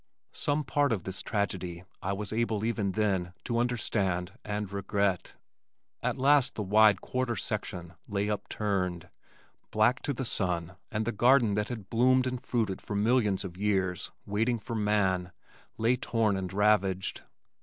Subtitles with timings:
[0.33, 5.35] Some part of this tragedy I was able even then to understand and regret.
[6.01, 9.09] At last the wide "quarter section" lay upturned,
[9.69, 13.57] black to the sun and the garden that had bloomed and fruited for millions of
[13.57, 15.33] years, waiting for man,
[15.77, 17.21] lay torn and ravaged.